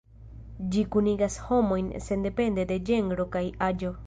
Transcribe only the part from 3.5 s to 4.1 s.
aĝo.